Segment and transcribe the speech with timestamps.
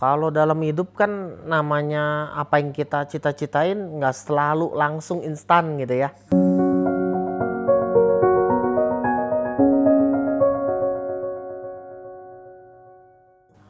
[0.00, 1.12] Kalau dalam hidup kan
[1.44, 6.08] namanya apa yang kita cita-citain nggak selalu langsung instan gitu ya.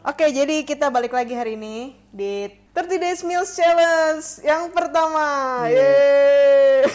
[0.07, 2.47] Oke, jadi kita balik lagi hari ini di
[2.79, 5.27] 30 Days Meals Challenge yang pertama.
[5.67, 6.87] Yeay.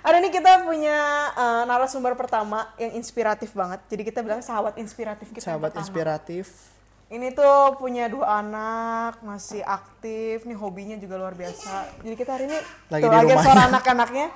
[0.00, 3.84] Hari ini kita punya uh, narasumber pertama yang inspiratif banget.
[3.92, 5.44] Jadi kita bilang sahabat inspiratif kita.
[5.44, 6.79] sahabat inspiratif
[7.10, 11.98] Ini tuh punya dua anak, masih aktif, nih hobinya juga luar biasa.
[12.06, 13.42] Jadi kita hari ini Lagi tuh di lagi rumahnya.
[13.42, 14.26] suara anak-anaknya.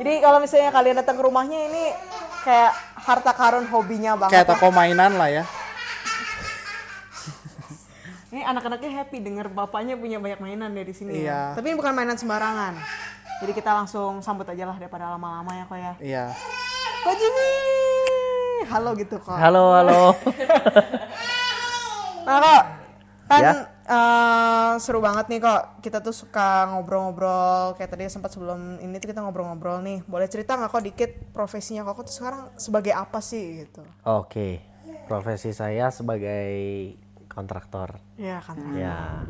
[0.00, 1.84] Jadi kalau misalnya kalian datang ke rumahnya ini
[2.40, 4.32] kayak harta karun hobinya banget.
[4.32, 5.44] kayak toko mainan lah ya
[8.28, 11.20] Ini anak-anaknya happy denger bapaknya punya banyak mainan dari sini ya.
[11.20, 11.40] Iya.
[11.56, 12.76] Tapi ini bukan mainan sembarangan.
[13.40, 15.92] Jadi kita langsung sambut aja lah daripada lama-lama ya kok ya.
[16.00, 16.24] iya
[17.04, 17.52] Kok Jimmy!
[18.66, 19.36] Halo gitu kok.
[19.36, 20.00] Halo, halo.
[22.26, 22.62] Nah kok,
[23.26, 23.52] kan Ya.
[23.86, 25.78] eh, seru banget nih kok.
[25.78, 27.78] Kita tuh suka ngobrol-ngobrol.
[27.78, 30.02] Kayak tadi sempat sebelum ini tuh kita ngobrol-ngobrol nih.
[30.04, 33.86] Boleh cerita nggak kok dikit profesinya kok tuh sekarang sebagai apa sih gitu?
[34.02, 34.58] Oke,
[35.06, 36.50] profesi saya sebagai
[37.30, 38.02] kontraktor.
[38.18, 38.58] Ya kan.
[38.74, 39.22] Ya,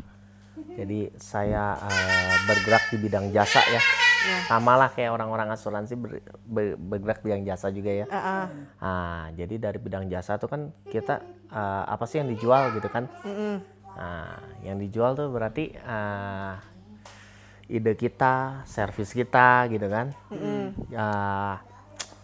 [0.73, 4.06] jadi saya eh, bergerak di bidang jasa ya.
[4.25, 4.39] Ya.
[4.49, 8.05] Sama lah kayak orang-orang asuransi ber- ber- bergerak di bidang jasa juga ya.
[8.09, 8.45] Ah, ah.
[8.81, 13.05] Nah, jadi dari bidang jasa tuh kan kita eh, apa sih yang dijual gitu kan?
[13.21, 13.61] Mm-mm.
[13.97, 16.53] Nah, yang dijual tuh berarti eh,
[17.67, 20.15] ide kita, servis kita gitu kan?
[20.87, 21.09] Ya,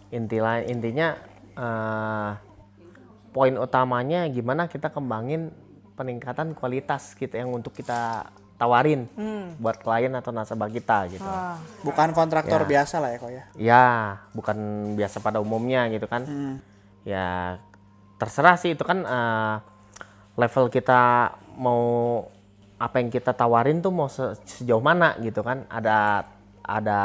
[0.10, 1.20] intilah intinya
[1.58, 2.32] eh,
[3.34, 5.50] poin utamanya gimana kita kembangin
[5.94, 8.30] peningkatan kualitas gitu yang untuk kita
[8.64, 9.12] tawarin
[9.60, 11.28] buat klien atau nasabah kita gitu.
[11.28, 13.86] Ah, bukan kontraktor biasa lah ya kok ya Ya,
[14.32, 14.58] bukan
[14.96, 16.24] biasa pada umumnya gitu kan.
[16.24, 16.56] Hmm.
[17.04, 17.60] Ya,
[18.16, 19.56] terserah sih itu kan eh,
[20.40, 21.84] level kita mau
[22.80, 25.68] apa yang kita tawarin tuh mau se- sejauh mana gitu kan.
[25.68, 26.24] Ada
[26.64, 27.02] ada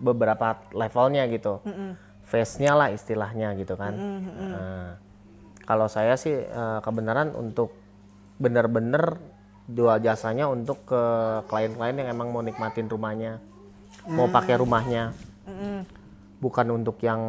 [0.00, 1.60] beberapa levelnya gitu.
[2.24, 3.92] Phase-nya lah istilahnya gitu kan.
[4.50, 4.88] Nah,
[5.62, 7.76] kalau saya sih eh, kebenaran untuk
[8.36, 9.16] bener-bener
[9.66, 11.02] dua jasanya untuk ke
[11.50, 13.42] klien-klien yang emang mau nikmatin rumahnya,
[14.06, 15.14] mau pakai rumahnya.
[16.38, 17.20] Bukan untuk yang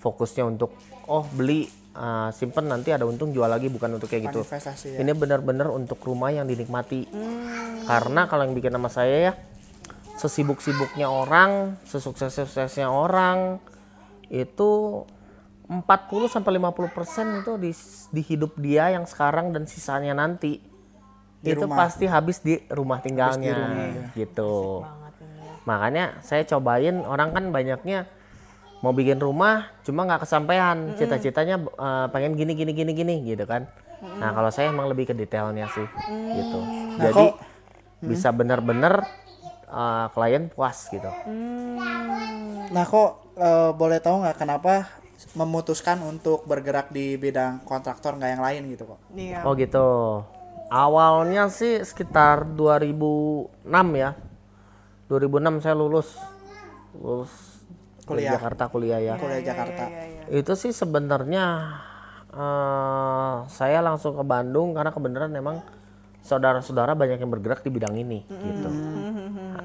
[0.00, 0.72] fokusnya untuk
[1.10, 4.40] oh beli uh, simpen nanti ada untung jual lagi bukan untuk kayak gitu.
[4.46, 4.98] Investasi ya.
[5.02, 7.08] Ini benar-benar untuk rumah yang dinikmati.
[7.84, 9.32] Karena kalau yang bikin nama saya ya
[10.20, 13.56] sesibuk-sibuknya orang sesukses-suksesnya orang
[14.28, 15.02] itu
[15.70, 15.86] 40
[16.26, 17.70] sampai 50 persen itu di,
[18.10, 20.58] di hidup dia yang sekarang dan sisanya nanti.
[21.40, 21.86] Di itu rumah.
[21.86, 23.56] pasti habis di rumah tinggalnya
[24.12, 24.82] gitu.
[24.82, 25.48] Banget ini.
[25.62, 28.04] makanya saya cobain orang kan banyaknya
[28.80, 30.98] mau bikin rumah cuma nggak kesampaian.
[30.98, 33.70] Cita-citanya eh, pengen gini gini gini gini gitu kan.
[34.00, 35.86] Nah kalau saya emang lebih ke detailnya sih
[36.34, 36.58] gitu.
[36.60, 37.38] Nah, jadi kok-
[38.02, 39.00] bisa bener-bener
[39.64, 41.08] eh, klien puas gitu.
[42.68, 44.99] Nah kok eh, boleh tahu nggak kenapa
[45.32, 49.44] memutuskan untuk bergerak di bidang kontraktor nggak yang lain gitu kok Iya.
[49.44, 49.86] oh gitu
[50.68, 54.16] awalnya sih sekitar 2006 ya
[55.06, 56.08] 2006 saya lulus
[56.92, 57.32] lulus
[58.00, 58.32] dari Kuliah.
[58.34, 60.22] Jakarta kuliah ya kuliah Jakarta Iya, iya.
[60.34, 61.44] itu sih sebenarnya
[62.30, 65.62] eh, saya langsung ke Bandung karena kebenaran memang
[66.20, 68.68] saudara-saudara banyak yang bergerak di bidang ini gitu.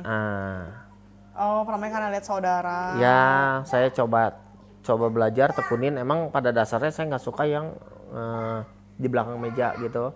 [0.01, 0.87] Ah,
[1.35, 2.95] Oh, pertamanya karena lihat saudara.
[2.95, 3.21] ya
[3.63, 4.39] saya coba
[4.85, 5.97] coba belajar tekunin.
[5.97, 7.73] Emang pada dasarnya saya nggak suka yang
[8.07, 8.59] eh,
[8.95, 10.13] di belakang meja gitu.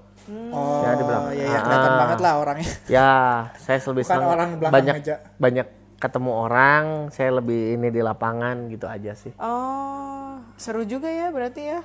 [0.53, 1.33] oh Ya, di belakang.
[1.33, 1.99] ya, ya kelihatan Ah.
[1.99, 3.09] banget lah orangnya Ya
[3.57, 5.15] saya lebih Bukan senang orang belakang banyak meja.
[5.35, 6.83] banyak ketemu orang.
[7.09, 9.33] Saya lebih ini di lapangan gitu aja sih.
[9.35, 11.81] Oh, seru juga ya berarti ya.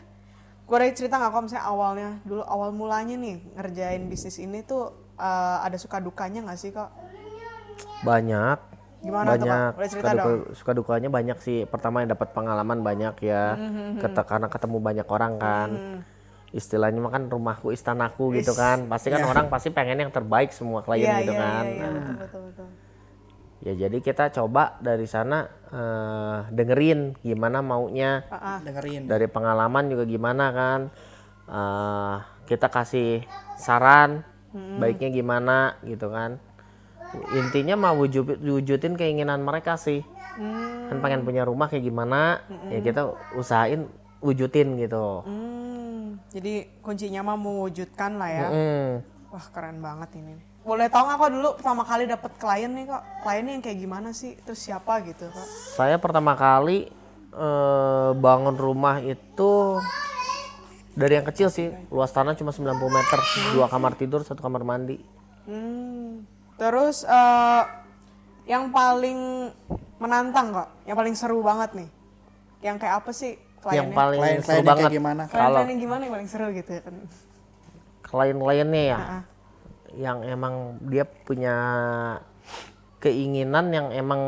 [0.64, 4.88] Gue ada cerita nggak kok misalnya awalnya, dulu awal mulanya nih ngerjain bisnis ini tuh
[5.14, 6.88] eh, ada suka dukanya nggak sih kok?
[8.02, 8.73] Banyak.
[9.04, 9.44] Gimana tuh, Pak?
[9.44, 9.72] banyak.
[9.84, 11.58] Cerita suka, duka- suka dukanya banyak sih.
[11.68, 13.54] Pertama yang dapat pengalaman banyak ya.
[13.54, 15.70] Mm-hmm, karena ketemu banyak orang kan.
[16.50, 18.86] Istilahnya mah kan rumahku istanaku gitu Is, kan.
[18.86, 21.64] Pasti kan orang pasti pengen yang terbaik semua klien Iya, gitu iya, kan.
[21.66, 22.68] iya, iya, Nah, betul, betul, betul.
[23.64, 28.22] ya jadi kita coba dari sana eh, dengerin gimana maunya.
[28.28, 28.60] Ah.
[28.60, 29.04] dengerin.
[29.04, 30.80] Dari pengalaman juga gimana kan.
[31.44, 33.24] Eh, kita kasih
[33.56, 34.22] saran
[34.54, 36.38] baiknya gimana gitu kan
[37.34, 40.02] intinya mah wujud, wujudin keinginan mereka sih
[40.90, 43.06] kan pengen punya rumah kayak gimana ya kita
[43.38, 43.86] usahain
[44.18, 48.48] wujudin gitu Hmm, jadi kuncinya mah mewujudkan lah ya.
[48.48, 48.90] Mm.
[49.34, 50.38] Wah keren banget ini.
[50.64, 53.02] Boleh tahu nggak kok dulu pertama kali dapet klien nih kok?
[53.20, 54.32] Kliennya yang kayak gimana sih?
[54.46, 55.46] Terus siapa gitu kok?
[55.74, 56.88] saya pertama kali
[57.34, 59.82] eh, bangun rumah itu
[60.94, 63.18] Dari yang kecil sih, luas tanah cuma 90 meter,
[63.50, 65.02] dua kamar tidur, satu kamar mandi.
[65.42, 66.03] Hmm.
[66.64, 67.62] Terus eh,
[68.48, 69.52] yang paling
[70.00, 71.88] menantang kok, yang paling seru banget nih.
[72.62, 73.92] Yang kayak apa sih Yang kliennya?
[73.94, 75.22] paling seru Klien-kliennya banget kayak gimana?
[75.24, 76.94] kalau Klien-klien yang gimana yang paling seru gitu ya kan?
[78.04, 79.22] klien-kliennya ya, Ah,
[79.92, 81.56] yang emang dia punya
[82.98, 84.22] keinginan yang emang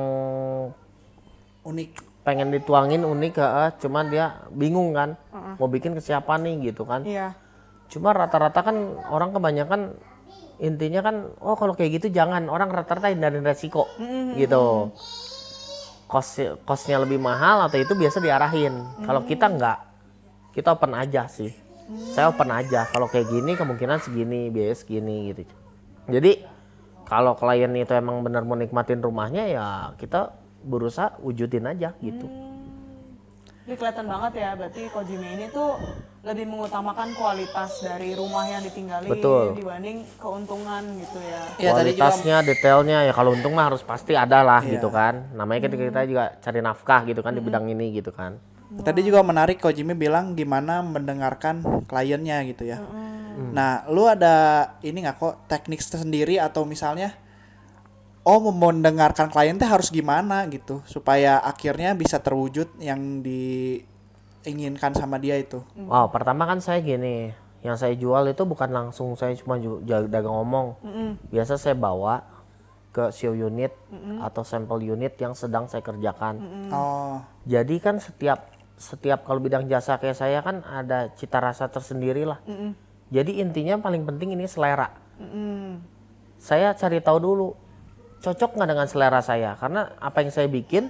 [1.63, 1.91] Unik.
[2.23, 5.15] pengen dituangin unik, heeh, cuman dia bingung kan,
[5.57, 7.03] mau bikin ke siapa nih gitu kan.
[7.03, 7.39] Iya.
[7.87, 8.75] Cuma rata-rata kan
[9.07, 9.95] orang kebanyakan
[10.57, 13.89] intinya kan, oh kalau kayak gitu jangan orang rata-rata hindarin resiko
[14.37, 14.93] gitu.
[16.07, 18.79] Kos kosnya lebih mahal atau itu biasa diarahin.
[19.03, 19.79] Kalau kita enggak,
[20.55, 21.51] kita open aja sih.
[22.15, 22.87] Saya open aja.
[22.87, 25.43] Kalau kayak gini kemungkinan segini, biaya segini gitu.
[26.07, 26.47] Jadi
[27.07, 29.67] kalau klien itu emang benar mau nikmatin rumahnya ya
[29.99, 30.35] kita
[30.67, 32.27] berusaha wujudin aja gitu.
[33.67, 35.75] Ini kelihatan banget ya, berarti Kojime ini tuh
[36.27, 39.55] lebih mengutamakan kualitas dari rumah yang ditinggali Betul.
[39.55, 41.43] dibanding keuntungan gitu ya.
[41.63, 45.31] Iya tadi juga Kualitasnya, detailnya ya kalau untung mah harus pasti ada lah gitu kan.
[45.39, 48.43] Namanya kita, kita juga cari nafkah gitu kan di bidang ini gitu kan.
[48.67, 52.83] Tadi juga menarik kok Jimmy bilang gimana mendengarkan kliennya gitu ya.
[53.37, 57.15] Nah, lu ada ini nggak kok teknik sendiri atau misalnya
[58.27, 63.23] oh mau mendengarkan klien teh harus gimana gitu supaya akhirnya bisa terwujud yang
[64.47, 65.59] diinginkan sama dia itu.
[65.77, 70.07] Wow, pertama kan saya gini, yang saya jual itu bukan langsung saya cuma ju- ja-
[70.07, 70.79] dagang ngomong.
[71.29, 72.23] Biasa saya bawa
[72.91, 73.75] ke show unit
[74.23, 76.39] atau sampel unit yang sedang saya kerjakan.
[76.71, 82.23] Oh, Jadi kan setiap setiap kalau bidang jasa kayak saya kan ada cita rasa tersendiri
[82.23, 82.39] lah.
[83.07, 84.95] Jadi intinya paling penting ini selera.
[86.39, 87.49] Saya cari tahu dulu
[88.17, 90.89] cocok nggak dengan selera saya karena apa yang saya bikin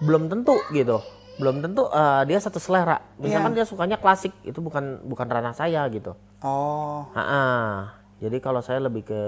[0.00, 0.98] belum tentu gitu.
[1.42, 3.02] Belum tentu eh, dia satu selera.
[3.18, 6.14] Misalkan dia sukanya klasik itu bukan bukan ranah saya gitu.
[6.40, 7.98] oh, Ha-ha.
[8.16, 9.22] Jadi kalau saya lebih ke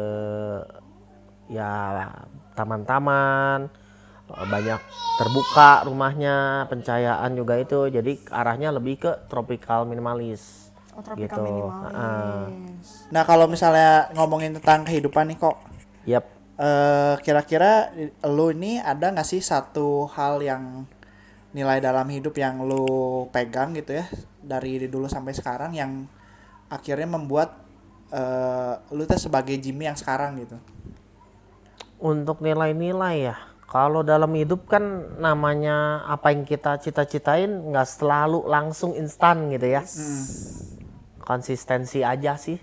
[1.51, 2.07] ya
[2.55, 3.69] taman-taman
[4.31, 4.81] eh, banyak
[5.15, 7.91] terbuka rumahnya, pencahayaan juga itu.
[7.91, 10.71] Jadi arahnya lebih ke tropical minimalis.
[10.95, 11.43] Oh, tropical Gitu.
[11.43, 12.87] minimalis.
[13.11, 15.57] nah kalau misalnya ngomongin tentang kehidupan nih kok,
[16.07, 16.25] Yap.
[16.55, 17.91] eh, kira-kira
[18.25, 20.87] lu ini ada nggak sih satu hal yang
[21.55, 24.11] nilai dalam hidup yang lu pegang gitu ya
[24.43, 26.11] dari dulu sampai sekarang yang
[26.67, 27.63] akhirnya membuat
[28.11, 30.59] eh, lu tuh sebagai Jimmy yang sekarang gitu.
[32.03, 33.37] Untuk nilai-nilai ya.
[33.65, 34.83] Kalau dalam hidup kan
[35.19, 39.83] namanya apa yang kita cita-citain nggak selalu langsung instan gitu ya.
[41.23, 42.61] Konsistensi aja sih.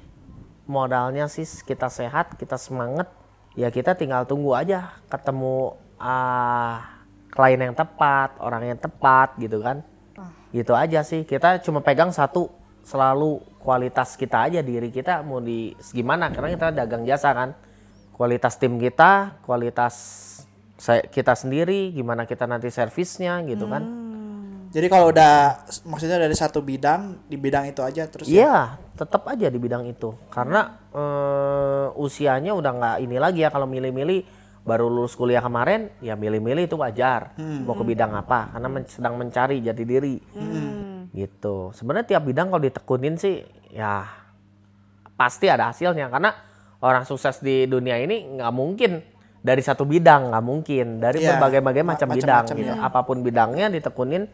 [0.69, 3.11] Modalnya sih kita sehat, kita semangat.
[3.59, 7.00] Ya kita tinggal tunggu aja ketemu ah
[7.31, 9.81] klien yang tepat, orang yang tepat gitu kan.
[10.51, 11.23] Gitu aja sih.
[11.23, 12.51] Kita cuma pegang satu
[12.83, 17.53] selalu kualitas kita aja diri kita mau di gimana karena kita dagang jasa kan
[18.21, 19.95] kualitas tim kita, kualitas
[20.77, 23.81] saya, kita sendiri, gimana kita nanti servisnya gitu kan.
[24.71, 28.33] Jadi kalau udah maksudnya dari satu bidang di bidang itu aja terus ya.
[28.45, 28.57] Iya,
[28.93, 30.13] tetap aja di bidang itu.
[30.29, 34.21] Karena eh, usianya udah nggak ini lagi ya kalau milih-milih
[34.61, 37.33] baru lulus kuliah kemarin, ya milih-milih itu wajar.
[37.37, 38.51] Mau ke bidang apa?
[38.51, 40.15] Karena men- sedang mencari jati diri.
[41.09, 41.73] Gitu.
[41.73, 44.05] Sebenarnya tiap bidang kalau ditekunin sih ya
[45.13, 46.31] pasti ada hasilnya karena
[46.79, 48.91] orang sukses di dunia ini nggak mungkin
[49.37, 52.65] dari satu bidang nggak mungkin dari Iya, berbagai-bagai ma- macam bidang gitu.
[52.67, 52.77] ya.
[52.79, 54.25] apa pun bidangnya ditekunin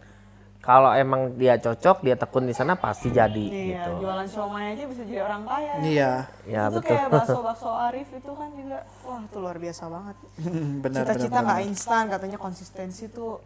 [0.68, 4.84] kalau emang dia cocok dia tekun di sana pasti jadi Iya, gitu jualan siomay aja
[4.84, 5.72] bisa jadi orang kaya.
[5.80, 6.12] Iya.
[6.44, 10.16] ya itu betul kayak bakso-bakso Arif itu kan juga wah itu luar biasa banget.
[10.84, 11.02] benar benar.
[11.08, 13.40] Cita-cita nggak instan katanya konsistensi tuh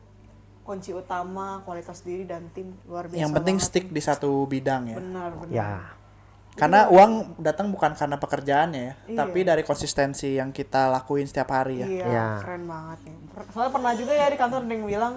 [0.62, 3.22] kunci utama kualitas diri dan tim luar biasa.
[3.22, 3.70] Yang penting banget.
[3.70, 4.98] stick di satu bidang ya.
[4.98, 5.54] benar benar.
[5.54, 5.72] ya
[6.52, 9.18] Karena uang datang bukan karena pekerjaannya ya, Iya.
[9.24, 11.88] tapi dari konsistensi yang kita lakuin setiap hari ya.
[11.88, 12.26] Iya, Iya.
[12.44, 13.16] keren banget nih.
[13.54, 15.14] Soalnya pernah juga ya di kantor ada yang bilang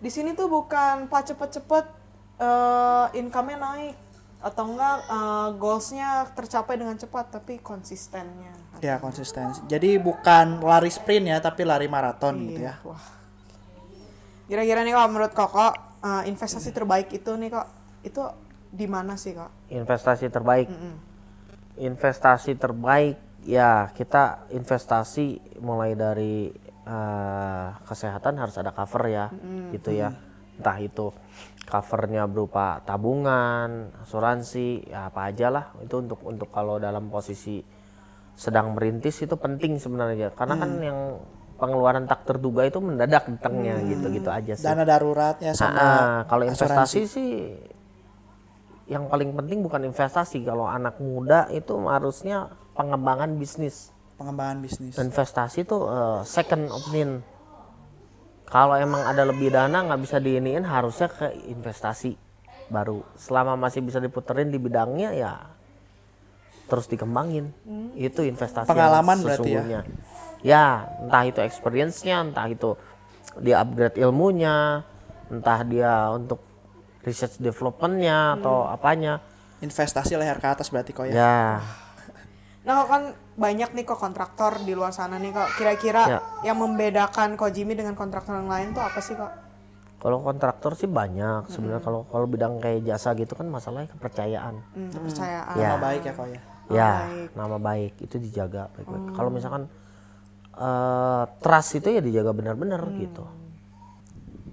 [0.00, 1.84] di sini tuh bukan pak cepet-cepet
[2.40, 3.96] eh, income-nya naik
[4.44, 8.52] atau enggak eh, goals-nya tercapai dengan cepat tapi konsistennya.
[8.84, 9.64] Ya konsistensi.
[9.66, 12.76] Jadi bukan lari sprint ya, tapi lari maraton gitu ya.
[12.84, 13.00] Wah.
[14.46, 15.68] Kira-kira nih kok menurut Koko
[16.04, 17.66] eh, investasi terbaik itu nih kok
[18.04, 18.22] itu
[18.70, 19.50] di mana sih kok?
[19.72, 20.68] investasi terbaik
[21.76, 26.50] investasi terbaik ya kita investasi mulai dari
[26.86, 29.26] eh, kesehatan harus ada cover ya
[29.74, 30.14] gitu ya.
[30.56, 31.12] Entah itu
[31.66, 35.64] covernya berupa tabungan asuransi ya apa aja lah.
[35.82, 37.60] Itu untuk untuk kalau dalam posisi
[38.36, 40.30] sedang merintis itu penting sebenarnya.
[40.32, 40.98] Karena kan yang
[41.56, 44.64] pengeluaran tak terduga itu mendadak datangnya gitu gitu aja sih.
[44.64, 46.54] Dana daruratnya sama Ah, kalau asuransi.
[46.54, 47.32] investasi sih
[48.86, 50.46] yang paling penting bukan investasi.
[50.46, 53.90] Kalau anak muda itu harusnya pengembangan bisnis.
[54.16, 54.96] Pengembangan bisnis.
[54.96, 57.20] Investasi itu eh, second opinion.
[58.46, 62.14] Kalau emang ada lebih dana nggak bisa diiniin harusnya ke investasi
[62.70, 63.02] baru.
[63.18, 65.56] Selama masih bisa diputerin di bidangnya ya
[66.66, 67.54] terus dikembangin.
[67.94, 69.82] Itu investasi Pengalaman berarti ya?
[70.42, 70.66] Ya,
[71.02, 72.74] entah itu experience-nya, entah itu
[73.38, 74.82] dia upgrade ilmunya,
[75.30, 76.42] entah dia untuk
[77.06, 79.22] research development-nya atau apanya.
[79.62, 81.14] Investasi leher ke atas berarti kok ya.
[81.14, 81.40] Ya,
[82.66, 85.48] Nah kan banyak nih kok kontraktor di luar sana nih kok.
[85.54, 86.20] Kira-kira Ya.
[86.42, 89.44] yang membedakan Kojimi dengan kontraktor yang lain tuh apa sih kok?
[89.96, 94.54] kalau kontraktor sih banyak sebenarnya kalau kalau bidang kayak jasa gitu kan masalahnya kepercayaan.
[94.70, 95.54] Hmm, kepercayaan.
[95.54, 95.66] Ya.
[95.66, 96.40] Nama baik ya kok ya.
[96.68, 97.28] ya, baik.
[97.32, 99.04] nama baik itu dijaga baik-baik.
[99.12, 99.62] Kalau misalkan
[100.54, 103.24] eh, trust itu ya dijaga benar-benar gitu.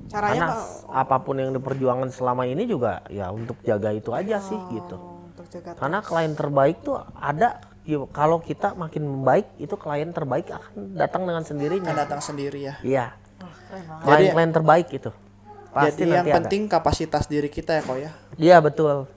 [0.05, 4.09] Caranya Karena kok s- apa pun yang diperjuangkan selama ini juga ya untuk jaga itu
[4.09, 4.95] aja sih gitu.
[4.95, 10.09] oh, untuk jaga Karena klien terbaik tuh ada ya, kalau kita makin membaik itu klien
[10.11, 11.91] terbaik akan datang dengan sendirinya.
[11.93, 12.75] datang sendiri ya.
[12.83, 13.05] Iya.
[13.43, 14.05] keren banget.
[14.05, 15.11] Klien-klien terbaik itu.
[15.73, 16.37] Pasti Jadi yang nanti ada.
[16.45, 18.11] penting kapasitas diri kita ya kok ya.
[18.37, 19.09] Iya betul.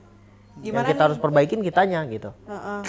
[0.56, 2.32] Gimana yang kita harus perbaikin kitanya gitu.
[2.48, 2.80] Heeh.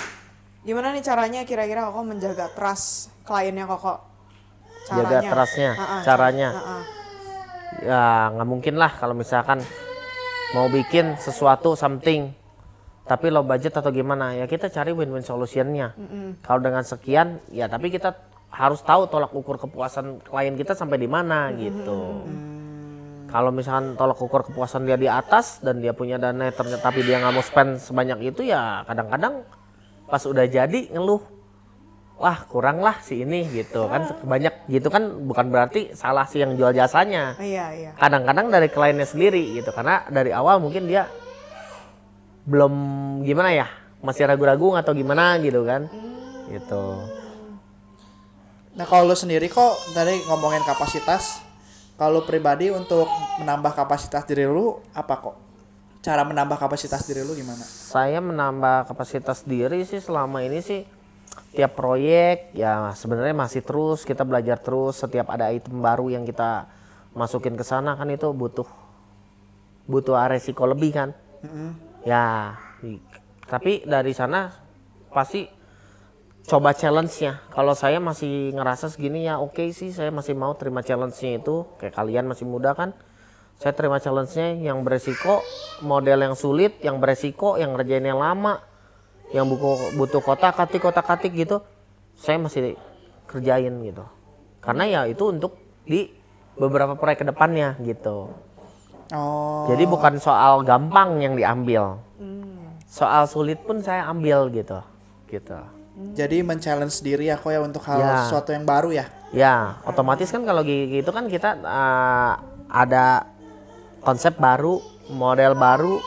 [0.64, 4.00] Gimana nih caranya kira-kira kok menjaga trust kliennya kok?
[4.88, 5.72] Jaga trustnya,
[6.08, 6.50] caranya.
[6.56, 6.82] Heeh.
[7.92, 9.60] Ya nggak mungkin lah kalau misalkan
[10.56, 12.32] mau bikin sesuatu something
[13.08, 14.36] tapi low budget atau gimana?
[14.36, 15.96] Ya kita cari win-win solutionnya.
[16.44, 18.14] Kalau dengan sekian ya tapi kita
[18.52, 22.24] harus tahu tolak ukur kepuasan klien kita sampai di mana gitu.
[23.28, 27.20] Kalau misalkan tolak ukur kepuasan dia di atas dan dia punya dana ternyata tapi dia
[27.20, 29.44] nggak mau spend sebanyak itu ya kadang-kadang
[30.08, 31.20] pas udah jadi ngeluh
[32.18, 34.08] wah kurang lah si ini gitu kan.
[34.24, 37.36] Banyak gitu kan bukan berarti salah si yang jual jasanya.
[37.38, 37.92] Iya, iya.
[38.00, 41.06] kadang-kadang dari kliennya sendiri gitu karena dari awal mungkin dia
[42.48, 42.74] belum
[43.28, 43.68] gimana ya?
[44.00, 45.92] Masih ragu-ragu atau gimana gitu kan?
[46.48, 46.84] Gitu.
[48.80, 51.44] Nah kalau lu sendiri kok tadi ngomongin kapasitas,
[52.00, 53.06] kalau pribadi untuk
[53.44, 55.36] menambah kapasitas diri lu apa kok?
[56.00, 57.68] Cara menambah kapasitas diri lu gimana?
[57.88, 60.84] saya menambah kapasitas diri sih selama ini sih
[61.56, 66.68] tiap proyek ya sebenarnya masih terus kita belajar terus setiap ada item baru yang kita
[67.16, 68.68] masukin ke sana kan itu butuh
[69.88, 71.10] butuh resiko lebih kan
[72.08, 72.56] ya
[73.52, 74.52] tapi dari sana
[75.12, 75.48] pasti
[76.48, 77.44] coba challenge-nya.
[77.52, 81.68] Kalau saya masih ngerasa segini ya oke sih saya masih mau terima challenge-nya itu.
[81.76, 82.96] Kayak kalian masih muda kan
[83.60, 85.44] saya terima challenge-nya yang beresiko
[85.84, 88.64] model yang sulit yang beresiko yang ngerjainnya lama
[89.36, 91.60] yang buku butuh kotak katik kotak katik gitu
[92.16, 92.80] saya masih
[93.28, 94.08] kerjain gitu.
[94.64, 96.12] Karena ya itu untuk di
[96.56, 98.47] beberapa proyek ke depannya gitu
[99.10, 102.04] Oh, jadi bukan soal gampang yang diambil
[102.84, 104.80] soal sulit pun saya ambil gitu
[105.28, 105.56] gitu
[106.12, 108.16] jadi men-challenge diri ya kok ya untuk hal Ya.
[108.22, 109.06] sesuatu yang baru ya.
[109.30, 112.32] Ya, otomatis kan kalau gi- gitu kan kita eh,
[112.70, 113.26] ada
[114.00, 114.78] konsep baru,
[115.10, 115.98] model baru,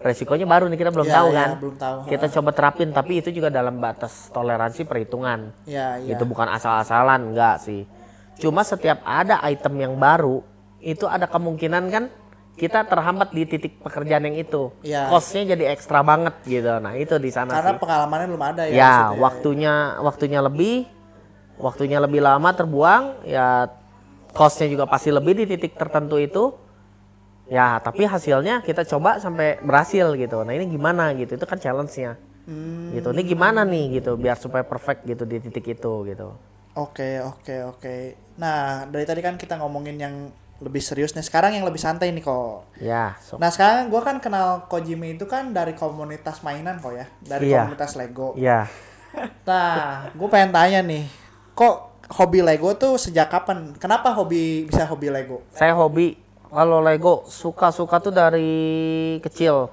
[0.00, 1.48] resikonya baru nih kita belum Ya, tahu ya, kan.
[1.60, 1.96] belum tahu.
[2.08, 5.52] Kita coba terapin, tapi itu juga dalam batas toleransi perhitungan.
[5.64, 6.16] Ya, ya.
[6.16, 7.84] Itu bukan asal-asalan, enggak sih.
[8.38, 10.40] Cuma setiap ada item yang baru,
[10.80, 12.04] itu ada kemungkinan kan
[12.58, 14.74] kita terhambat di titik pekerjaan yang itu.
[14.82, 15.06] Ya.
[15.06, 16.82] Costnya jadi ekstra banget gitu.
[16.82, 17.80] Nah itu di sana Karena sih.
[17.80, 18.74] pengalamannya belum ada ya.
[18.74, 20.90] Ya, waktunya waktunya lebih,
[21.56, 23.70] waktunya lebih lama terbuang, ya
[24.34, 26.52] costnya juga pasti lebih di titik tertentu itu.
[27.48, 30.44] Ya, tapi hasilnya kita coba sampai berhasil gitu.
[30.44, 31.38] Nah ini gimana gitu?
[31.38, 32.20] Itu kan challenge-nya.
[32.44, 32.92] Hmm.
[32.92, 33.08] Gitu.
[33.08, 36.36] Ini gimana nih gitu biar supaya perfect gitu di titik itu gitu.
[36.76, 37.94] Oke, oke, oke.
[38.38, 40.14] Nah, dari tadi kan kita ngomongin yang
[40.58, 41.22] lebih serius nih.
[41.22, 42.66] Sekarang yang lebih santai nih kok.
[42.82, 47.06] Ya, so, Nah sekarang gue kan kenal Kojimi itu kan dari komunitas mainan kok ya,
[47.22, 47.66] dari Iya.
[47.66, 48.34] komunitas Lego.
[48.34, 48.66] ya.
[49.46, 51.08] Nah, gue pengen tanya nih,
[51.54, 53.72] kok hobi Lego tuh sejak kapan?
[53.80, 55.40] Kenapa hobi bisa hobi Lego?
[55.50, 58.50] Saya hobi kalau Lego suka-suka tuh dari
[59.24, 59.72] kecil.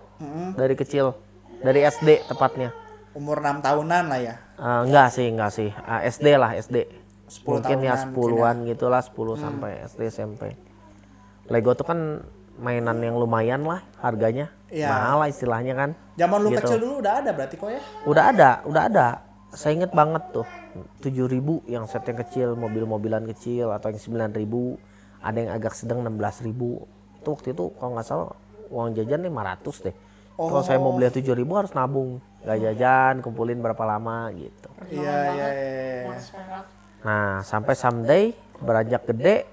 [0.56, 1.12] Dari kecil.
[1.60, 2.72] Dari SD tepatnya.
[3.12, 4.36] Umur 6 tahunan lah ya.
[4.56, 5.70] Ah, enggak sih, enggak sih.
[5.84, 6.88] Ah, SD lah, SD.
[7.26, 10.56] 10 mungkin ya 10-an gitulah, 10 sampai SD SMP.
[11.50, 12.00] Lego tuh kan
[12.58, 14.50] mainan yang lumayan lah harganya.
[14.72, 14.90] Iya.
[14.90, 15.90] Mahal lah istilahnya kan.
[16.16, 16.60] Zaman lu Gitu.
[16.64, 17.82] kecil dulu udah ada berarti kok ya?
[18.08, 19.08] Udah ada, udah ada.
[19.56, 20.48] Saya inget banget tuh.
[21.00, 24.76] 7000 yang set yang kecil, mobil-mobilan kecil atau yang 9000,
[25.24, 26.84] ada yang agak sedang 16000.
[27.24, 28.30] Itu waktu itu kalau nggak salah
[28.68, 29.96] uang jajan 500 deh.
[30.36, 32.20] Kalau saya mau beli 7000 harus nabung.
[32.44, 34.70] Gak jajan, kumpulin berapa lama gitu.
[34.92, 35.70] Iya, iya, iya.
[36.06, 36.60] iya.
[37.02, 38.24] Nah, sampai someday
[38.60, 39.48] beranjak gede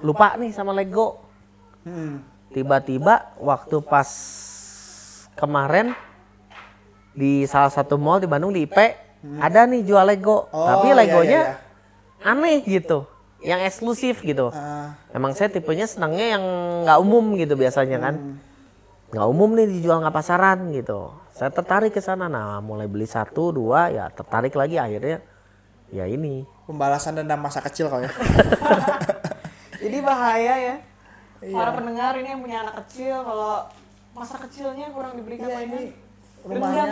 [0.00, 1.20] lupa nih sama Lego.
[1.84, 2.24] Hmm.
[2.50, 4.08] Tiba-tiba waktu pas
[5.34, 5.92] kemarin
[7.14, 8.78] di salah satu mall di Bandung di IP
[9.40, 11.56] ada nih jual Lego, Oh, tapi iya, Legonya iya,
[12.20, 13.08] aneh gitu,
[13.40, 14.52] yang eksklusif gitu.
[14.52, 16.44] Ah, Emang saya tipenya senangnya yang
[16.84, 18.36] nggak umum gitu biasanya kan,
[19.08, 21.08] nggak umum nih dijual nggak pasaran gitu.
[21.32, 25.24] Saya tertarik ke sana, nah mulai beli satu dua ya tertarik lagi akhirnya
[25.88, 26.44] ya ini.
[26.64, 28.08] pembalasan dendam masa kecil kau ya.
[29.84, 30.76] Jadi bahaya ya.
[31.44, 31.56] Iya.
[31.60, 33.68] Para pendengar ini yang punya anak kecil kalau
[34.16, 35.76] masa kecilnya kurang diberikan Iya mainan.
[35.76, 35.82] ini
[36.44, 36.84] rumahnya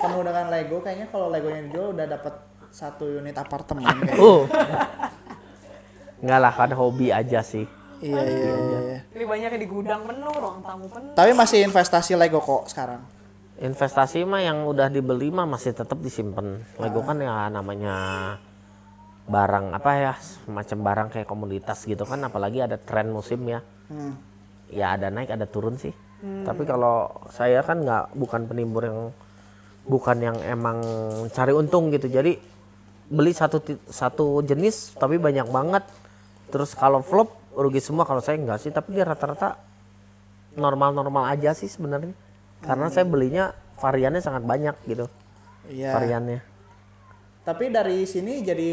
[0.00, 0.76] penuh dengan Lego.
[0.80, 2.34] Kayaknya kalau Legonya dijual udah dapat
[2.72, 3.84] satu unit apartemen.
[4.08, 4.16] kayaknya.
[4.22, 4.46] Uh,
[6.22, 7.66] nggak lah kan hobi aja sih.
[7.98, 8.78] iya iya iya.
[8.78, 9.00] iya.
[9.10, 11.18] Ini banyaknya di gudang penuh, ruang tamu penuh.
[11.18, 13.02] Tapi masih investasi Lego kok sekarang.
[13.58, 16.62] Investasi mah yang udah dibeli mah masih tetap disimpan.
[16.78, 17.94] Lego kan ya namanya
[19.22, 23.62] barang apa ya semacam barang kayak komoditas gitu kan apalagi ada tren musim ya.
[23.92, 24.16] Hmm.
[24.72, 25.92] ya ada naik ada turun sih.
[26.22, 29.00] Tapi kalau saya kan nggak bukan penimbun yang
[29.84, 30.80] bukan yang emang
[31.34, 32.08] cari untung gitu.
[32.08, 32.38] Jadi
[33.12, 33.60] beli satu
[33.90, 35.84] satu jenis tapi banyak banget.
[36.48, 38.08] Terus kalau flop rugi semua.
[38.08, 39.60] Kalau saya enggak sih tapi dia rata-rata
[40.56, 42.14] normal-normal aja sih sebenarnya.
[42.62, 45.10] Karena saya belinya variannya sangat banyak gitu.
[45.62, 45.94] Iya.
[45.94, 46.51] variannya
[47.42, 48.72] Tapi dari sini jadi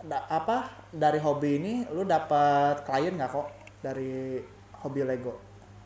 [0.00, 0.68] da- apa?
[0.88, 4.40] Dari hobi ini lu dapat klien nggak kok dari
[4.78, 5.34] hobi Lego?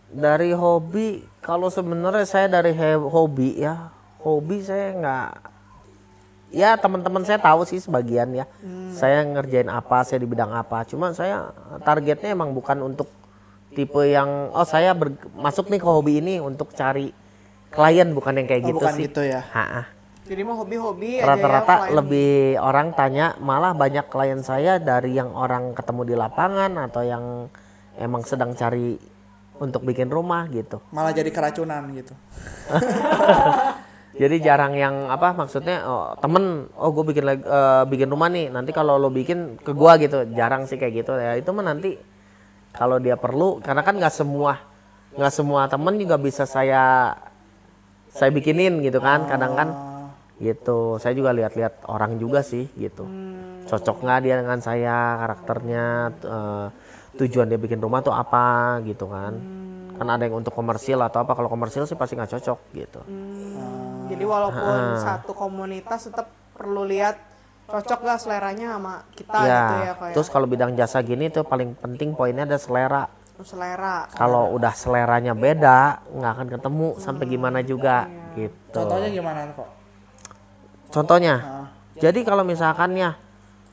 [0.08, 3.88] dari hobi kalau sebenarnya saya dari hobi ya
[4.20, 5.28] hobi saya nggak
[6.52, 8.44] ya teman-teman saya tahu sih sebagian ya
[8.92, 11.48] saya ngerjain apa saya di bidang apa cuma saya
[11.80, 13.08] targetnya emang bukan untuk
[13.72, 17.08] tipe yang oh saya ber- masuk nih ke hobi ini untuk cari
[17.72, 19.40] klien bukan yang kayak Oh, gitu bukan sih gitu ya.
[19.48, 19.82] Ha-ha.
[20.22, 21.26] Jadi mau hobi-hobi ya.
[21.26, 21.98] rata-rata klien.
[21.98, 27.50] lebih orang tanya malah banyak klien saya dari yang orang ketemu di lapangan atau yang
[27.98, 28.94] emang sedang cari
[29.58, 32.14] untuk bikin rumah gitu Malah jadi keracunan gitu.
[34.12, 38.52] Jadi jarang yang apa maksudnya oh, temen oh gue bikin lag- eh, bikin rumah nih
[38.52, 41.96] nanti kalau lo bikin ke gua gitu jarang sih kayak gitu ya itu mah nanti
[42.76, 44.60] kalau dia perlu karena kan nggak semua
[45.16, 47.16] nggak semua temen juga bisa saya
[48.12, 49.68] saya bikinin gitu kan kadang kan
[50.42, 50.98] gitu.
[50.98, 53.06] Saya juga lihat-lihat orang juga sih gitu.
[53.70, 55.84] Cocok nggak dia dengan saya karakternya
[56.18, 56.66] eh,
[57.22, 59.38] tujuan dia bikin rumah tuh apa gitu kan.
[59.94, 63.00] Kan ada yang untuk komersil atau apa kalau komersil sih pasti nggak cocok gitu.
[63.06, 66.26] Hmm, Jadi walaupun satu komunitas tetap
[66.58, 67.16] perlu lihat
[67.70, 71.46] cocok gak seleranya sama kita ya, gitu ya kayak terus kalau bidang jasa gini tuh
[71.46, 73.08] paling penting poinnya ada selera.
[73.42, 74.06] selera.
[74.12, 78.06] Kalau udah seleranya beda, nggak akan ketemu sampai gimana juga
[78.38, 78.76] gitu.
[78.76, 79.81] Contohnya gimana kok?
[80.92, 83.16] Contohnya, jadi kalau misalkan ya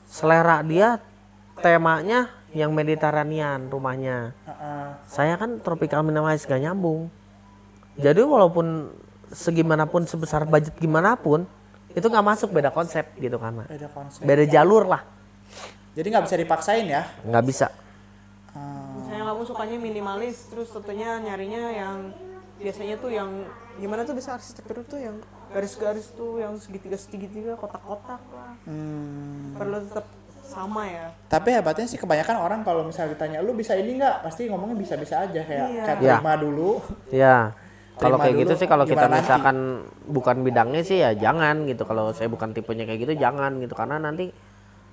[0.08, 1.04] selera dia
[1.60, 4.88] temanya yang Mediterranean rumahnya, Heeh.
[5.06, 7.12] saya kan tropical minimalis gak nyambung.
[8.00, 8.90] Jadi walaupun
[9.30, 11.44] segimanapun sebesar budget gimana pun,
[11.92, 14.24] itu nggak masuk beda konsep gitu kan, beda konsep.
[14.24, 15.04] beda jalur lah,
[15.94, 17.04] Jadi nggak bisa dipaksain ya.
[17.28, 17.68] nggak bisa.
[18.96, 21.98] Misalnya kamu sukanya minimalis, terus tentunya nyarinya yang
[22.58, 23.30] biasanya tuh yang
[23.78, 25.16] gimana tuh bisa arsitektur tuh yang
[25.50, 28.54] garis-garis tuh yang segitiga-segitiga kotak-kotak lah.
[28.66, 29.58] Hmm.
[29.58, 30.06] Perlu tetap
[30.46, 31.14] sama ya.
[31.30, 35.26] Tapi hebatnya sih kebanyakan orang kalau misalnya ditanya lu bisa ini nggak, pasti ngomongnya bisa-bisa
[35.26, 35.84] aja kayak Iya.
[35.86, 36.14] kayak Iya.
[36.18, 36.72] terima dulu.
[37.14, 37.54] Ya,
[38.02, 39.26] kalau kayak gitu sih kalau kita nanti?
[39.30, 39.58] misalkan
[40.10, 41.86] bukan bidangnya sih ya jangan gitu.
[41.86, 44.34] Kalau saya bukan tipenya kayak gitu jangan gitu karena nanti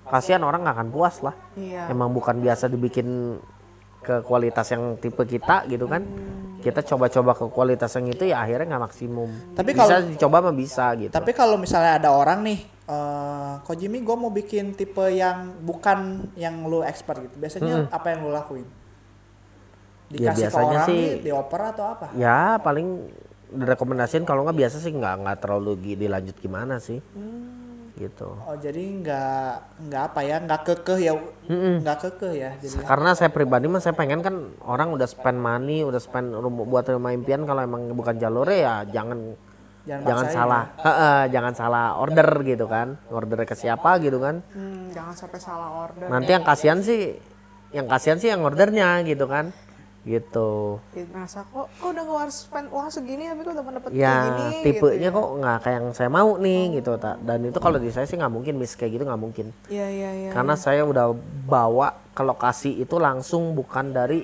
[0.07, 1.35] kasihan orang nggak akan puas lah.
[1.57, 1.88] Iya.
[1.88, 3.40] Emang bukan biasa dibikin
[4.07, 6.07] ke kualitas yang tipe kita gitu kan.
[6.57, 9.31] Kita coba-coba ke kualitas yang itu ya akhirnya nggak maksimum.
[9.53, 11.11] Tapi bisa kalau- dicoba mah bisa gitu.
[11.11, 15.99] Tapi kalau misalnya ada orang nih, eh Kojimi gue mau bikin tipe yang bukan
[16.35, 17.35] yang lu expert gitu.
[17.37, 18.66] Biasanya apa yang lu lakuin?
[20.07, 22.07] Ya, Dikasih ke biasanya orang sih- nih, dioper atau apa?
[22.14, 22.88] ya paling
[23.49, 26.99] direkomendasiin kalau nggak biasa sih nggak nggak terlalu dilanjut gimana sih.
[27.97, 28.29] Gitu.
[28.29, 29.49] Oh jadi nggak
[29.89, 31.13] nggak apa ya, nggak kekeh ya,
[31.81, 32.51] nggak kekeh ya.
[32.55, 36.61] Jadi karena saya pribadi mah saya pengen kan orang udah spend money udah spend rum-
[36.63, 39.33] buat rumah impian kalau emang bukan jalurnya ya jangan
[39.87, 44.91] Jangan jangan salah Heeh, jangan salah order gitu kan order ke siapa gitu kan Hmm,
[44.91, 46.11] jangan sampai salah order.
[46.11, 47.15] nanti yang kasihan sih
[47.71, 49.55] yang kasihan sih yang ordernya gitu kan
[50.07, 50.79] gitu.
[50.95, 54.47] Ngerasa kok kok udah ngeluarin spend uang segini tapi kok udah dapat kayak ya gini
[54.62, 55.19] tipenya gitu.
[55.19, 58.14] kok nggak kayak yang saya mau nih gitu tak dan itu kalau di saya sih
[58.14, 58.79] nggak mungkin miss.
[58.79, 59.47] Kayak gitu nggak mungkin.
[59.66, 60.31] Iya iya iya.
[60.31, 61.11] karena saya udah
[61.51, 64.23] bawa ke lokasi itu langsung bukan dari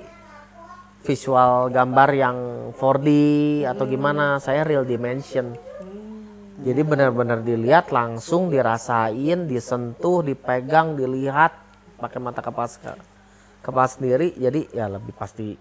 [1.03, 2.37] visual gambar yang
[2.79, 3.07] 4D
[3.67, 4.39] atau gimana.
[4.39, 5.51] Saya real dimension.
[6.63, 11.51] Jadi benar-benar dilihat langsung dirasain disentuh dipegang dilihat
[11.99, 12.71] pakai mata kepala
[13.63, 15.55] kepala sendiri jadi ya lebih pasti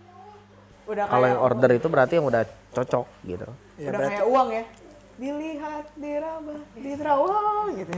[0.92, 2.42] Udah Kalau yang order itu berarti yang udah
[2.76, 3.48] cocok gitu.
[3.80, 4.64] Ya, udah berarti- kayak uang ya.
[5.12, 7.92] Dilihat, diraba, diterawang gitu.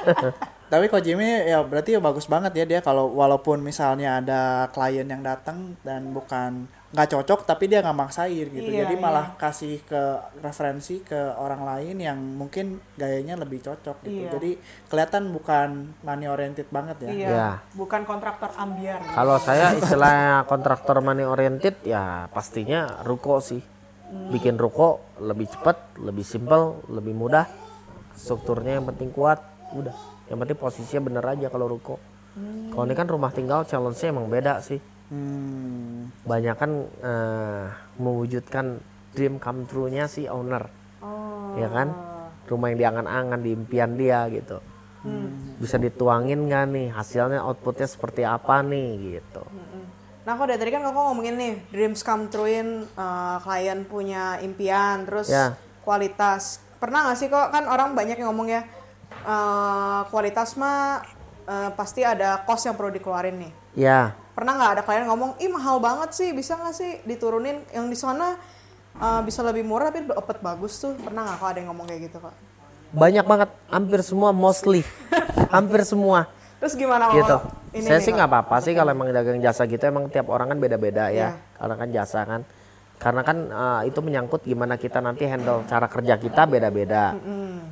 [0.72, 5.06] Tapi Ko Jimmy ya berarti ya bagus banget ya dia kalau walaupun misalnya ada klien
[5.06, 8.70] yang datang dan bukan nggak cocok tapi dia nggak maksain gitu.
[8.72, 9.04] Iya, Jadi iya.
[9.04, 10.02] malah kasih ke
[10.40, 14.24] referensi ke orang lain yang mungkin gayanya lebih cocok gitu.
[14.24, 14.32] Iya.
[14.32, 14.50] Jadi
[14.88, 17.10] kelihatan bukan money oriented banget ya.
[17.12, 17.28] Iya.
[17.28, 17.50] Ya.
[17.76, 19.04] Bukan kontraktor ambiar.
[19.12, 23.60] Kalau saya istilahnya kontraktor money oriented ya pastinya ruko sih.
[24.06, 27.44] Bikin ruko lebih cepat, lebih simpel, lebih mudah.
[28.16, 29.44] Strukturnya yang penting kuat,
[29.76, 29.92] udah.
[30.32, 32.00] Yang penting posisinya bener aja kalau ruko.
[32.72, 34.76] Kalau ini kan rumah tinggal challenge-nya emang beda sih.
[35.08, 35.85] Hmm.
[36.26, 37.64] Banyak kan eh,
[37.98, 38.80] mewujudkan
[39.16, 40.68] dream come true-nya si owner.
[41.00, 41.56] Oh.
[41.56, 41.92] Ya kan?
[42.46, 44.62] Rumah yang diangan-angan di impian dia gitu.
[45.56, 49.42] Bisa dituangin nggak nih hasilnya outputnya seperti apa nih gitu.
[50.26, 55.06] Nah, kok dari tadi kan kakak ngomongin nih, dreams come true-in, uh, klien punya impian,
[55.06, 55.54] terus Ya.
[55.86, 56.58] kualitas.
[56.82, 58.66] Pernah nggak sih kok, kan orang banyak yang ngomong ya,
[59.22, 61.06] uh, kualitas mah
[61.46, 63.52] uh, pasti ada cost yang perlu dikeluarin nih.
[63.78, 67.88] Ya, Pernah nggak ada klien ngomong, ih mahal banget sih, bisa nggak sih diturunin yang
[67.88, 68.36] di sana
[69.00, 70.92] uh, bisa lebih murah tapi dapat bagus tuh.
[71.00, 72.36] Pernah nggak kok ada yang ngomong kayak gitu kok?
[72.94, 74.86] banyak banget, hampir semua mostly,
[75.54, 77.36] hampir semua Terus gimana gitu.
[77.76, 80.56] ini Saya nih, sih nggak apa-apa sih kalau emang dagang jasa gitu, emang tiap orang
[80.56, 82.40] kan beda-beda ya, karena kan jasa kan.
[82.96, 87.12] Karena kan eh, itu menyangkut gimana kita nanti handle cara kerja kita beda-beda,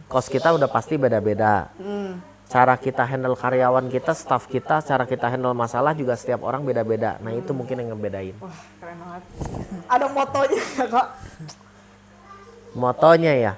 [0.04, 1.72] kos kita udah pasti beda-beda.
[1.80, 2.20] Hmm.
[2.54, 7.18] Cara kita handle karyawan kita, staff kita, cara kita handle masalah juga setiap orang beda-beda.
[7.18, 8.38] Nah itu mungkin yang ngebedain.
[8.38, 9.22] Wah, keren banget.
[9.90, 11.06] Ada motonya nggak, kak?
[12.74, 13.52] Motonya ya,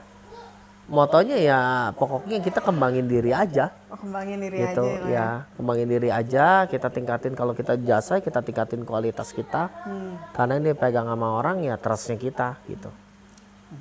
[0.89, 1.59] motonya ya
[1.93, 3.69] pokoknya kita kembangin diri aja.
[3.93, 7.81] Oh, kembangin diri gitu aja ya, Kak, ya kembangin diri aja kita tingkatin kalau kita
[7.81, 10.21] jasa kita tingkatin kualitas kita Hmm.
[10.37, 12.93] karena ini pegang sama orang ya trustnya kita gitu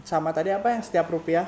[0.07, 1.45] Sama tadi apa yang setiap rupiah?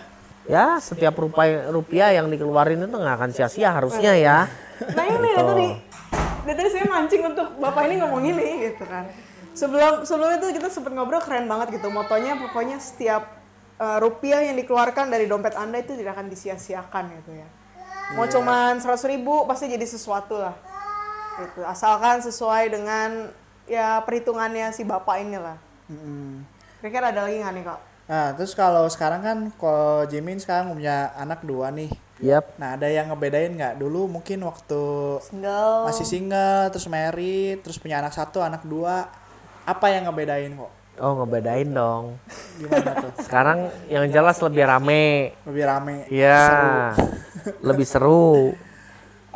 [0.48, 5.42] Ya setiap rupiah rupiah yang dikeluarin itu nggak akan sia-sia harusnya ya Nah ini ya
[5.42, 5.68] tadi,
[6.46, 9.10] dari tadi saya mancing untuk bapak ini ngomong ini gitu kan.
[9.58, 11.90] Sebelum sebelum itu kita sempat ngobrol keren banget gitu.
[11.90, 13.42] Motonya pokoknya setiap
[13.82, 17.48] uh, rupiah yang dikeluarkan dari dompet anda itu tidak akan disia-siakan gitu ya.
[18.14, 20.56] Mau cuman seratus ribu pasti jadi sesuatu lah.
[21.42, 21.66] Gitu.
[21.66, 23.34] Asalkan sesuai dengan
[23.66, 25.58] ya perhitungannya si bapak ini lah.
[25.90, 26.46] Mm-mm.
[26.80, 27.80] Kira-kira ada lagi nggak nih kak?
[28.08, 29.74] Nah, terus kalau sekarang kan Ko
[30.08, 31.92] Jimin sekarang punya anak dua nih.
[32.18, 33.78] yap Nah, ada yang ngebedain nggak?
[33.78, 34.82] Dulu mungkin waktu
[35.22, 35.86] Single.
[35.86, 39.06] masih single, terus married, terus punya anak satu, anak dua.
[39.64, 40.72] Apa yang ngebedain kok?
[40.98, 42.18] oh ngebedain dong
[42.58, 43.14] Gimana tuh?
[43.30, 45.96] sekarang yang jelas lebih rame Lebih rame.
[46.10, 46.90] ya
[47.62, 48.58] lebih seru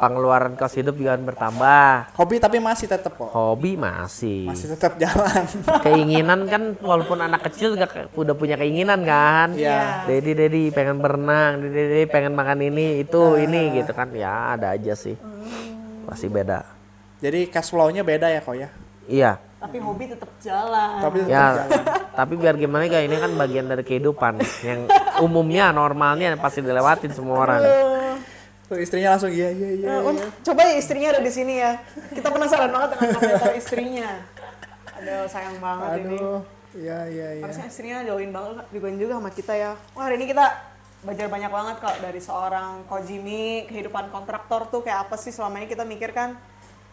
[0.02, 3.30] pengeluaran kos hidup juga bertambah Hobi tapi masih tetap kok.
[3.30, 5.46] hobi masih Masih tetap jalan.
[5.86, 10.04] keinginan kan walaupun anak kecil juga ke- udah punya keinginan kan Iya.
[10.04, 14.74] Dedi Dedi pengen berenang Dedi Dedi pengen makan ini itu ini gitu kan ya ada
[14.74, 15.14] aja sih
[16.04, 16.66] pasti beda
[17.22, 18.70] Jadi cash flow-nya beda ya kok ya.
[19.06, 20.98] iya Tapi hobi tetap jalan.
[21.00, 21.70] Tapi tetap ya jalan.
[22.18, 24.34] tapi biar gimana kayak ini kan bagian dari kehidupan
[24.66, 24.90] yang
[25.22, 27.62] umumnya normalnya pasti dilewatin semua orang.
[28.72, 29.88] Tuh istrinya langsung iya iya iya.
[30.00, 31.76] Eh, un- coba ya istrinya ada di sini ya.
[32.16, 34.10] Kita penasaran banget dengan komentar istrinya.
[34.96, 36.16] Aduh, sayang banget ini.
[36.16, 36.40] Aduh.
[36.72, 37.44] Iya iya iya.
[37.44, 39.72] Harusnya istrinya jauhin banget, join juga sama kita ya.
[39.92, 40.46] Wah, hari ini kita
[41.04, 45.68] belajar banyak banget kok dari seorang Kojimi, kehidupan kontraktor tuh kayak apa sih selama ini
[45.68, 46.40] kita mikir kan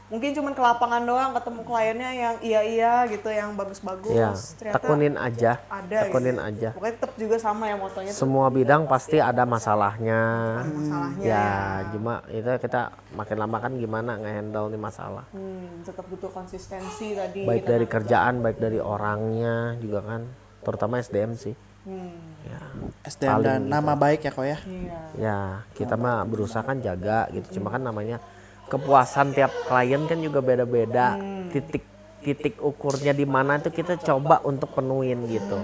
[0.09, 4.09] mungkin cuman ke lapangan doang ketemu kliennya yang iya-iya gitu, yang bagus-bagus.
[4.11, 6.49] ya Ternyata tekunin aja ada tekunin gitu.
[6.49, 10.21] aja Pokoknya tetap juga sama ya motonya tuh semua bidang pasti ada masalahnya
[10.65, 11.49] masalahnya ya ya.
[11.93, 12.81] cuma itu kita
[13.13, 17.45] makin lama kan gimana ngehandle nih masalah Hmm, tetap butuh konsistensi tadi.
[17.45, 20.23] baik dari kerjaan baik dari orangnya juga kan
[20.61, 21.53] terutama SDM sih
[21.85, 22.13] Hmm,
[22.45, 22.61] ya
[23.07, 24.59] SDM dan nama baik ya kok ya.
[24.63, 25.01] iya.
[25.17, 25.39] ya
[25.73, 28.21] kita mah berusaha kan jaga gitu cuma kan namanya
[28.69, 31.17] kepuasan tiap klien kan juga beda-beda.
[31.49, 31.85] Titik
[32.23, 35.59] titik ukurnya di mana itu kita coba untuk penuhin gitu.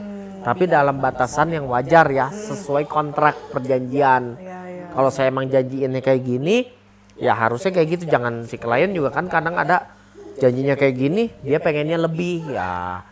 [0.44, 4.36] Tapi dalam batasan yang wajar ya sesuai kontrak perjanjian.
[4.36, 4.86] Iya, iya.
[4.92, 6.68] kalau saya emang janjiinnya kayak gini
[7.16, 8.04] ya harusnya kayak gitu.
[8.08, 9.88] Jangan si klien juga kan kadang ada
[10.40, 12.44] janjinya kayak gini dia pengennya lebih.
[12.52, 13.04] Ya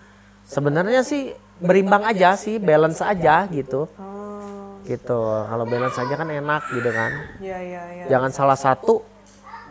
[0.45, 3.89] sebenarnya sih berimbang aja sih balance aja gitu.
[3.97, 5.21] Oh, gitu.
[5.25, 7.11] Kalau balance aja kan enak gitu kan.
[7.41, 8.05] Iya iya iya.
[8.13, 9.01] jangan salah satu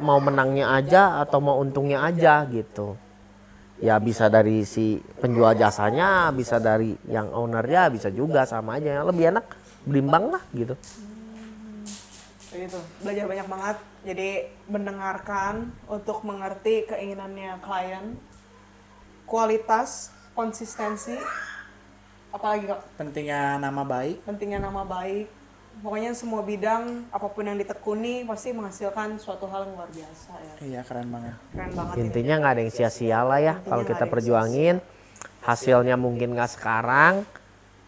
[0.02, 2.98] mau menangnya aja atau mau untungnya aja gitu.
[3.82, 9.02] Ya bisa dari si penjual jasanya bisa dari yang ownernya bisa juga sama aja.
[9.06, 9.46] Lebih enak
[9.86, 10.76] berimbang lah gitu.
[12.52, 12.80] Kayak gitu.
[13.02, 13.78] Belajar banyak banget.
[14.02, 14.30] Jadi
[14.66, 15.54] mendengarkan
[15.86, 18.18] untuk mengerti keinginannya klien,
[19.26, 21.18] kualitas, konsistensi.
[22.34, 24.26] Apalagi kok pentingnya nama baik.
[24.26, 25.41] Pentingnya nama baik
[25.82, 30.54] pokoknya semua bidang apa pun yang ditekuni pasti menghasilkan suatu hal yang luar biasa ya.
[30.62, 31.36] Iya keren banget.
[31.52, 32.02] Keren banget ini.
[32.08, 34.78] Intinya nggak ada yang sia-sia lah ya kalau kita perjuangin.
[35.42, 37.26] Hasilnya mungkin nggak sekarang,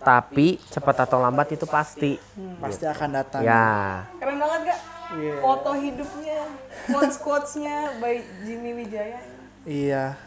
[0.01, 2.17] tapi cepat atau lambat itu pasti.
[2.57, 3.45] pasti akan datang.
[3.45, 4.79] Ya, keren banget gak
[5.13, 5.37] Iya.
[5.45, 6.41] foto hidupnya
[6.89, 9.21] quotes quotesnya by Jimmy Wijaya.
[9.69, 10.17] Iya.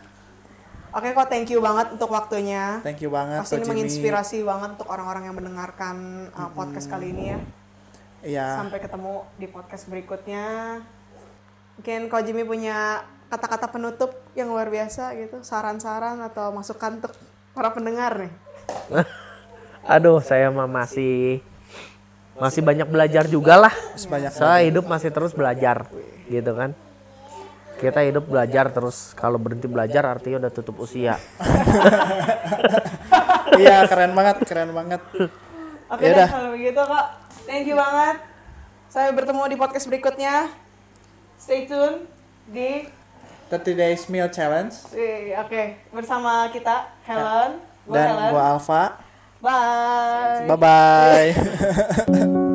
[0.94, 2.78] Oke kok thank you banget untuk waktunya.
[2.86, 3.70] Thank you banget pasti ini Jimmy.
[3.82, 7.38] menginspirasi banget untuk orang-orang yang mendengarkan uh, podcast kali ini ya
[8.26, 10.44] iya sampai ketemu di podcast berikutnya
[11.78, 17.14] mungkin kalau Jimmy punya kata-kata penutup yang luar biasa gitu saran-saran atau masukan untuk
[17.54, 18.32] para pendengar nih
[19.94, 21.38] aduh saya mah masih
[22.36, 23.74] masih banyak belajar juga lah.
[23.96, 25.88] Saya hidup masih terus belajar,
[26.28, 26.76] gitu kan.
[27.80, 29.16] Kita hidup belajar terus.
[29.16, 31.16] Kalau berhenti belajar artinya udah tutup usia.
[33.60, 35.00] iya keren banget keren banget
[35.92, 36.18] Oke Yaudah.
[36.18, 37.06] deh kalau begitu kak,
[37.46, 38.20] thank you banget.
[38.90, 40.50] Saya bertemu di podcast berikutnya.
[41.36, 42.04] Stay tune
[42.46, 42.86] di,
[43.50, 44.74] 30 days meal challenge
[45.38, 45.62] oke
[45.94, 48.30] bersama kita Helen, gua dan Helen.
[48.34, 48.84] gua Alfa
[49.38, 50.48] Bye.
[50.50, 52.36] bye bye